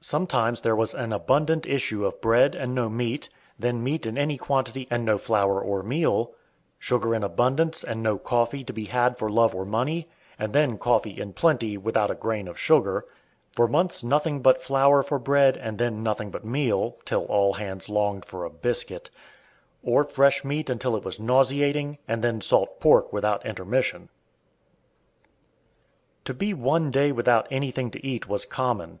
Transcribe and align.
Sometimes 0.00 0.60
there 0.60 0.76
was 0.76 0.94
an 0.94 1.12
abundant 1.12 1.66
issue 1.66 2.06
of 2.06 2.20
bread, 2.20 2.54
and 2.54 2.76
no 2.76 2.88
meat; 2.88 3.28
then 3.58 3.82
meat 3.82 4.06
in 4.06 4.16
any 4.16 4.38
quantity, 4.38 4.86
and 4.88 5.04
no 5.04 5.18
flour 5.18 5.60
or 5.60 5.82
meal; 5.82 6.30
sugar 6.78 7.12
in 7.12 7.24
abundance, 7.24 7.82
and 7.82 8.04
no 8.04 8.18
coffee 8.18 8.62
to 8.62 8.72
be 8.72 8.84
had 8.84 9.18
for 9.18 9.28
"love 9.28 9.52
or 9.52 9.64
money;" 9.64 10.08
and 10.38 10.52
then 10.52 10.78
coffee 10.78 11.20
in 11.20 11.32
plenty, 11.32 11.76
without 11.76 12.08
a 12.08 12.14
grain 12.14 12.46
of 12.46 12.56
sugar; 12.56 13.04
for 13.50 13.66
months 13.66 14.04
nothing 14.04 14.42
but 14.42 14.62
flour 14.62 15.02
for 15.02 15.18
bread, 15.18 15.56
and 15.56 15.76
then 15.76 16.04
nothing 16.04 16.30
but 16.30 16.44
meal 16.44 16.96
(till 17.04 17.24
all 17.24 17.54
hands 17.54 17.88
longed 17.88 18.24
for 18.24 18.44
a 18.44 18.50
biscuit); 18.50 19.10
or 19.82 20.04
fresh 20.04 20.44
meat 20.44 20.70
until 20.70 20.94
it 20.94 21.04
was 21.04 21.18
nauseating, 21.18 21.98
and 22.06 22.22
then 22.22 22.40
salt 22.40 22.78
pork 22.78 23.12
without 23.12 23.44
intermission. 23.44 24.08
[Illustration: 24.46 24.88
THE 26.22 26.26
COOK'S 26.26 26.26
PREROGATIVES 26.26 26.26
INVADED.] 26.26 26.26
To 26.26 26.34
be 26.34 26.54
one 26.62 26.90
day 26.92 27.10
without 27.10 27.48
anything 27.50 27.90
to 27.90 28.06
eat 28.06 28.28
was 28.28 28.44
common. 28.46 29.00